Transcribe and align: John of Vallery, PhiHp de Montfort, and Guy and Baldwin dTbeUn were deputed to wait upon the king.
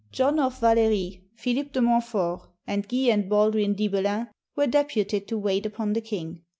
John 0.11 0.39
of 0.39 0.57
Vallery, 0.57 1.21
PhiHp 1.37 1.73
de 1.73 1.79
Montfort, 1.83 2.47
and 2.65 2.87
Guy 2.89 3.11
and 3.11 3.29
Baldwin 3.29 3.75
dTbeUn 3.75 4.29
were 4.55 4.65
deputed 4.65 5.27
to 5.27 5.37
wait 5.37 5.67
upon 5.67 5.93
the 5.93 6.01
king. 6.01 6.41